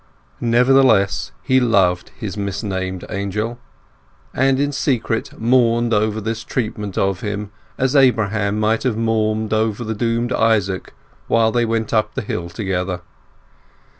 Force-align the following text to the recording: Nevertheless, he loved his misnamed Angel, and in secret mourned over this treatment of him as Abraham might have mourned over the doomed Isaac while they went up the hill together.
Nevertheless, 0.39 1.31
he 1.43 1.59
loved 1.59 2.09
his 2.17 2.35
misnamed 2.35 3.05
Angel, 3.11 3.59
and 4.33 4.59
in 4.59 4.71
secret 4.71 5.39
mourned 5.39 5.93
over 5.93 6.19
this 6.19 6.43
treatment 6.43 6.97
of 6.97 7.21
him 7.21 7.51
as 7.77 7.95
Abraham 7.95 8.59
might 8.59 8.81
have 8.81 8.97
mourned 8.97 9.53
over 9.53 9.83
the 9.83 9.93
doomed 9.93 10.33
Isaac 10.33 10.95
while 11.27 11.51
they 11.51 11.65
went 11.65 11.93
up 11.93 12.15
the 12.15 12.23
hill 12.23 12.49
together. 12.49 13.01